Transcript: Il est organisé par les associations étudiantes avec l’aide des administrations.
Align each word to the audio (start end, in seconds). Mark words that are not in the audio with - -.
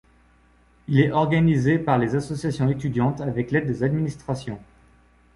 Il 0.87 0.99
est 0.99 1.11
organisé 1.11 1.77
par 1.77 1.99
les 1.99 2.15
associations 2.15 2.67
étudiantes 2.67 3.21
avec 3.21 3.51
l’aide 3.51 3.67
des 3.67 3.83
administrations. 3.83 4.59